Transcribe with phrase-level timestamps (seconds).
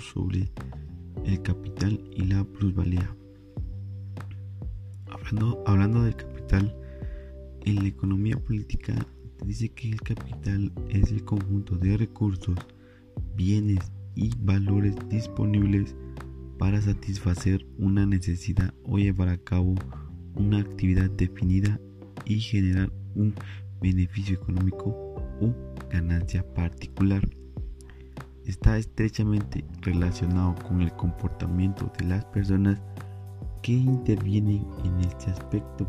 [0.00, 0.50] sobre
[1.24, 3.14] el capital y la plusvalía.
[5.10, 6.74] Hablando, hablando del capital,
[7.64, 8.94] en la economía política
[9.44, 12.56] dice que el capital es el conjunto de recursos,
[13.36, 15.94] bienes y valores disponibles
[16.58, 19.74] para satisfacer una necesidad o llevar a cabo
[20.34, 21.80] una actividad definida
[22.24, 23.34] y generar un
[23.80, 24.90] beneficio económico
[25.40, 25.54] o
[25.90, 27.22] ganancia particular.
[28.48, 32.80] Está estrechamente relacionado con el comportamiento de las personas
[33.60, 35.86] que intervienen en este aspecto.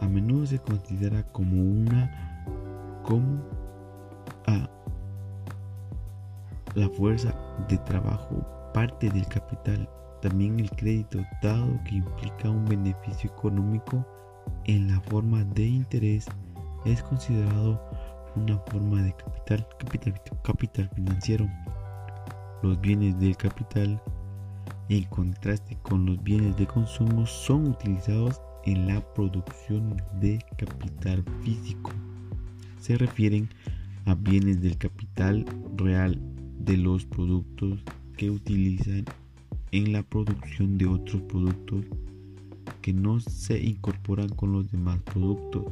[0.00, 2.44] A menudo se considera como una
[3.04, 3.40] como
[4.48, 4.68] a
[6.74, 7.32] la fuerza
[7.68, 9.88] de trabajo parte del capital,
[10.20, 14.04] también el crédito dado que implica un beneficio económico
[14.64, 16.26] en la forma de interés
[16.84, 17.80] es considerado
[18.36, 19.66] una forma de capital,
[20.42, 21.48] capital, financiero.
[22.62, 24.00] Los bienes del capital,
[24.88, 31.90] en contraste con los bienes de consumo, son utilizados en la producción de capital físico.
[32.80, 33.48] Se refieren
[34.06, 35.44] a bienes del capital
[35.76, 36.20] real
[36.58, 37.80] de los productos
[38.16, 39.04] que utilizan
[39.72, 41.84] en la producción de otros productos
[42.82, 45.64] que no se incorporan con los demás productos.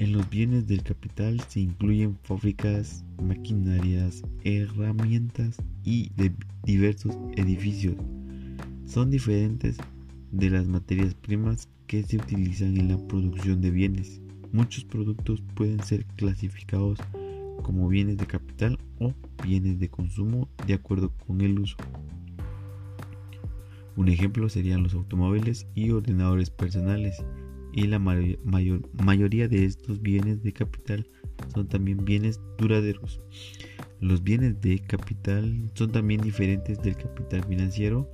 [0.00, 6.32] En los bienes del capital se incluyen fábricas, maquinarias, herramientas y de
[6.64, 7.96] diversos edificios.
[8.86, 9.76] Son diferentes
[10.32, 14.22] de las materias primas que se utilizan en la producción de bienes.
[14.52, 16.98] Muchos productos pueden ser clasificados
[17.62, 19.12] como bienes de capital o
[19.44, 21.76] bienes de consumo de acuerdo con el uso.
[23.96, 27.22] Un ejemplo serían los automóviles y ordenadores personales
[27.72, 31.08] y la mayor, mayoría de estos bienes de capital
[31.54, 33.20] son también bienes duraderos.
[34.00, 38.08] Los bienes de capital son también diferentes del capital financiero.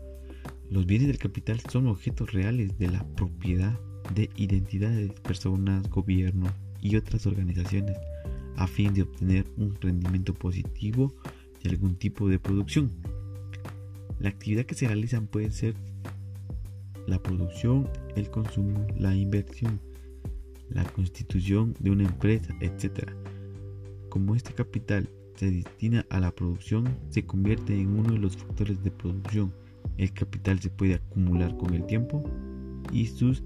[0.71, 3.79] Los bienes del capital son objetos reales de la propiedad
[4.15, 7.97] de identidades, personas, gobiernos y otras organizaciones
[8.57, 11.15] a fin de obtener un rendimiento positivo
[11.63, 12.91] de algún tipo de producción.
[14.19, 15.75] La actividad que se realizan puede ser
[17.07, 19.81] la producción, el consumo, la inversión,
[20.71, 23.11] la constitución de una empresa, etc.
[24.09, 28.83] Como este capital se destina a la producción, se convierte en uno de los factores
[28.83, 29.53] de producción.
[29.99, 32.25] El capital se puede acumular con el tiempo
[32.93, 33.43] y sus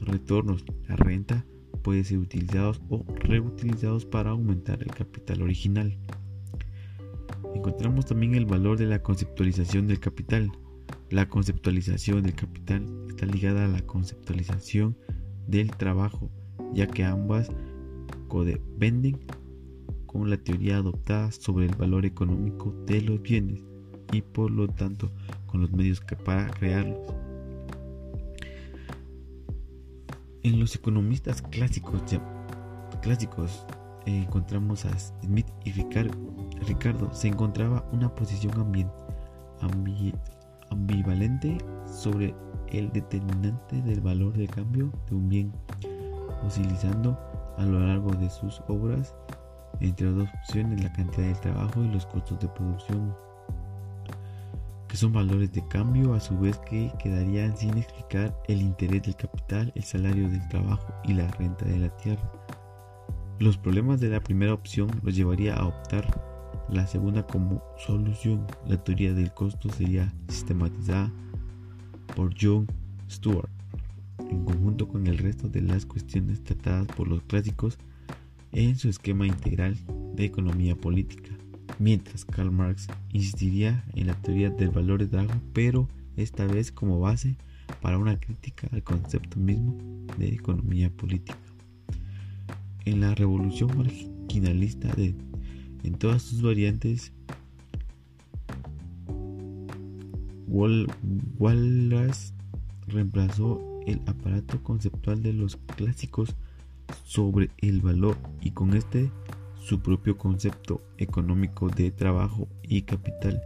[0.00, 1.44] retornos, la renta,
[1.82, 5.96] puede ser utilizados o reutilizados para aumentar el capital original.
[7.54, 10.52] Encontramos también el valor de la conceptualización del capital.
[11.10, 14.96] La conceptualización del capital está ligada a la conceptualización
[15.48, 16.30] del trabajo,
[16.72, 17.50] ya que ambas
[18.28, 19.18] codependen
[20.06, 23.60] con la teoría adoptada sobre el valor económico de los bienes
[24.12, 25.10] y por lo tanto
[25.46, 27.00] con los medios que para crearlos.
[30.44, 32.02] En los economistas clásicos,
[33.02, 33.66] clásicos
[34.06, 36.16] eh, encontramos a Smith y Ricardo.
[36.68, 38.52] Ricardo se encontraba una posición
[40.70, 42.34] ambivalente sobre
[42.68, 45.52] el determinante del valor de cambio de un bien,
[46.46, 47.18] oscilando
[47.58, 49.14] a lo largo de sus obras
[49.80, 53.14] entre dos opciones, la cantidad de trabajo y los costos de producción,
[54.88, 59.16] que son valores de cambio a su vez que quedarían sin explicar el interés del
[59.16, 62.30] capital, el salario del trabajo y la renta de la tierra.
[63.38, 66.29] Los problemas de la primera opción los llevaría a optar
[66.70, 68.46] la segunda como solución.
[68.66, 71.12] La teoría del costo sería sistematizada
[72.14, 72.66] por John
[73.10, 73.50] Stuart
[74.30, 77.78] en conjunto con el resto de las cuestiones tratadas por los clásicos
[78.52, 79.76] en su esquema integral
[80.14, 81.30] de economía política,
[81.78, 87.00] mientras Karl Marx insistiría en la teoría del valor de trabajo, pero esta vez como
[87.00, 87.36] base
[87.80, 89.78] para una crítica al concepto mismo
[90.18, 91.38] de economía política
[92.84, 95.14] en la revolución marginalista de,
[95.82, 97.12] en todas sus variantes,
[101.38, 102.34] Wallace
[102.88, 106.34] reemplazó el aparato conceptual de los clásicos
[107.04, 109.10] sobre el valor y con este
[109.60, 113.40] su propio concepto económico de trabajo y capital,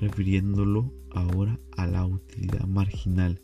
[0.00, 3.40] refiriéndolo ahora a la utilidad marginal,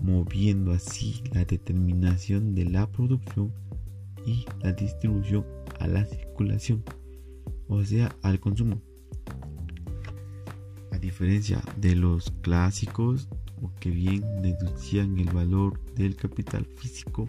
[0.00, 3.52] moviendo así la determinación de la producción
[4.24, 5.44] y la distribución
[5.80, 6.82] a la circulación,
[7.68, 8.82] o sea, al consumo.
[10.90, 13.28] A diferencia de los clásicos
[13.80, 17.28] que bien deducían el valor del capital físico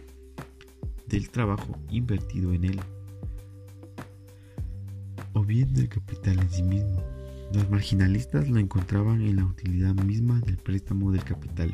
[1.08, 2.80] del trabajo invertido en él,
[5.34, 7.04] o bien del capital en sí mismo.
[7.54, 11.74] Los marginalistas lo encontraban en la utilidad misma del préstamo del capital.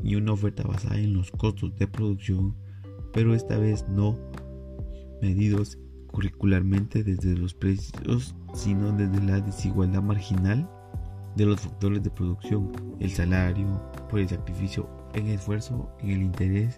[0.05, 2.55] y una oferta basada en los costos de producción,
[3.11, 4.15] pero esta vez no
[5.19, 5.79] medidos
[6.11, 10.69] curricularmente desde los precios, sino desde la desigualdad marginal
[11.35, 16.77] de los factores de producción, el salario, por el sacrificio en esfuerzo, en el interés,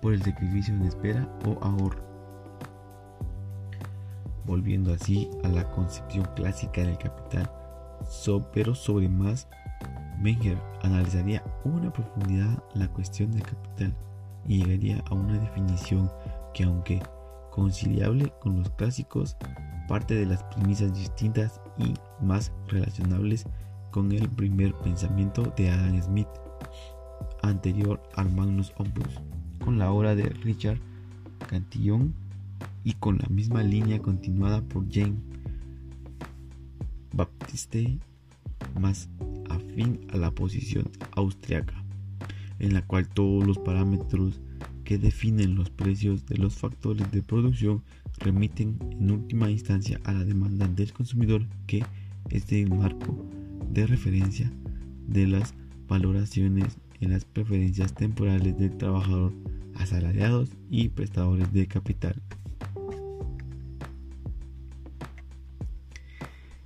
[0.00, 2.02] por el sacrificio en espera o ahorro.
[4.46, 7.50] Volviendo así a la concepción clásica del capital,
[8.54, 9.46] pero sobre más,
[10.22, 13.94] Menger analizaría una profundidad la cuestión del capital
[14.46, 16.10] y llegaría a una definición
[16.54, 17.02] que aunque
[17.50, 19.36] conciliable con los clásicos,
[19.88, 23.46] parte de las premisas distintas y más relacionables
[23.90, 26.28] con el primer pensamiento de Adam Smith,
[27.42, 29.20] anterior al Magnus Opus,
[29.64, 30.78] con la obra de Richard
[31.48, 32.14] Cantillon
[32.84, 35.22] y con la misma línea continuada por Jean
[37.12, 37.98] Baptiste,
[38.80, 39.08] más
[39.54, 41.82] afín a la posición austriaca,
[42.58, 44.40] en la cual todos los parámetros
[44.84, 47.82] que definen los precios de los factores de producción
[48.18, 51.84] remiten en última instancia a la demanda del consumidor que
[52.30, 53.26] es el marco
[53.70, 54.52] de referencia
[55.06, 55.54] de las
[55.88, 59.32] valoraciones en las preferencias temporales del trabajador,
[59.74, 62.14] asalariados y prestadores de capital.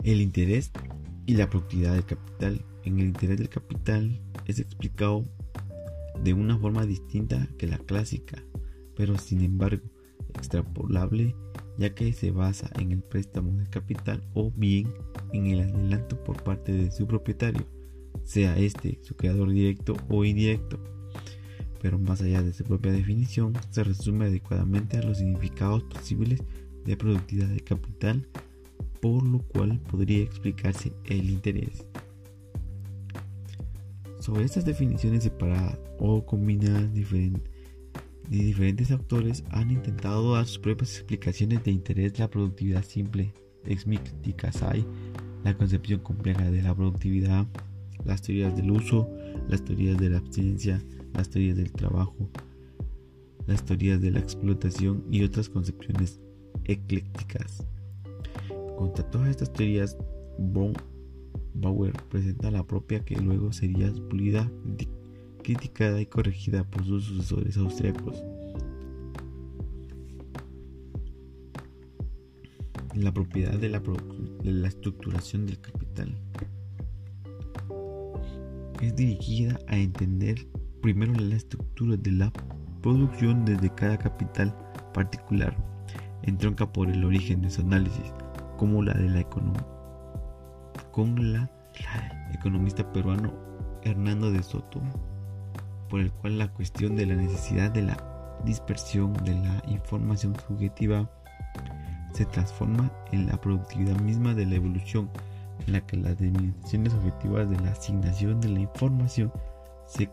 [0.03, 0.71] El interés
[1.27, 2.61] y la productividad del capital.
[2.87, 5.25] En el interés del capital es explicado
[6.23, 8.43] de una forma distinta que la clásica,
[8.95, 9.83] pero sin embargo
[10.35, 11.35] extrapolable
[11.79, 14.95] ya que se basa en el préstamo del capital o bien
[15.33, 17.67] en el adelanto por parte de su propietario,
[18.23, 20.79] sea este su creador directo o indirecto.
[21.83, 26.41] Pero más allá de su propia definición, se resume adecuadamente a los significados posibles
[26.85, 28.27] de productividad del capital,
[29.03, 31.85] por lo cual podría explicarse el interés.
[34.27, 37.31] Sobre estas definiciones separadas o combinadas de
[38.29, 43.33] diferentes autores han intentado dar sus propias explicaciones de interés la productividad simple,
[43.79, 44.35] Smith y
[45.45, 47.47] la concepción compleja de la productividad,
[48.05, 49.09] las teorías del uso,
[49.47, 50.83] las teorías de la abstinencia,
[51.15, 52.29] las teorías del trabajo,
[53.47, 56.19] las teorías de la explotación y otras concepciones
[56.65, 57.65] eclécticas.
[58.77, 59.97] Contra todas estas teorías,
[60.37, 60.73] von
[61.61, 64.51] Bauer presenta la propia que luego sería pulida
[65.43, 68.23] criticada y corregida por sus sucesores austriacos.
[72.95, 76.17] La propiedad de la, de la estructuración del capital
[78.81, 80.47] es dirigida a entender
[80.81, 82.33] primero la estructura de la
[82.83, 84.55] producción desde cada capital
[84.95, 85.57] particular,
[86.23, 88.13] entronca por el origen de su análisis,
[88.57, 89.67] como la de la economía,
[90.97, 91.51] con la,
[92.33, 93.31] economista peruano
[93.83, 94.81] Hernando de Soto
[95.91, 101.07] por el cual la cuestión de la necesidad de la dispersión de la información subjetiva
[102.15, 105.11] se transforma en la productividad misma de la evolución,
[105.67, 109.31] en la que las dimensiones objetivas de la asignación de la información
[109.85, 110.09] se,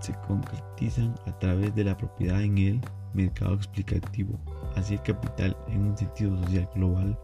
[0.00, 2.80] se, concretizan a través de la propiedad en el
[3.12, 4.38] mercado explicativo,
[4.76, 7.18] así el capital en un sentido social global,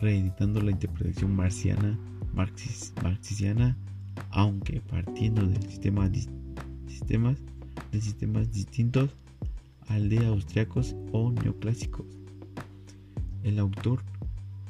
[0.00, 1.98] reeditando la interpretación marxiana,
[2.34, 3.76] marxisiana
[4.30, 6.26] aunque partiendo del sistema de
[8.00, 9.10] sistemas distintos
[9.88, 12.06] al de austriacos o neoclásicos.
[13.42, 14.02] El autor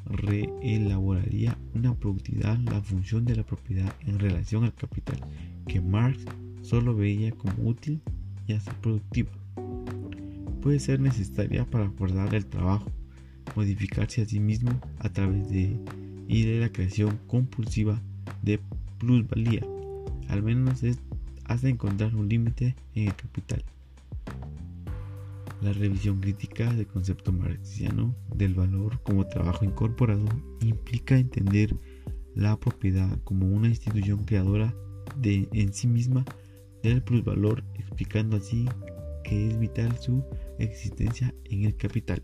[0.07, 5.19] reelaboraría una productividad, la función de la propiedad en relación al capital,
[5.67, 6.25] que Marx
[6.63, 8.01] solo veía como útil
[8.47, 9.31] y así productiva.
[10.63, 12.91] Puede ser necesaria para acordar el trabajo,
[13.55, 15.79] modificarse a sí mismo a través de
[16.29, 18.01] y de la creación compulsiva
[18.43, 18.61] de
[18.99, 19.63] plusvalía,
[20.29, 20.99] al menos es
[21.45, 23.65] hasta encontrar un límite en el capital.
[25.63, 30.27] La revisión crítica del concepto marxiano del valor como trabajo incorporado
[30.61, 31.75] implica entender
[32.35, 34.73] la propiedad como una institución creadora
[35.17, 36.25] de en sí misma
[36.83, 38.69] del plusvalor, explicando así
[39.25, 40.23] que es vital su
[40.59, 42.23] existencia en el capital.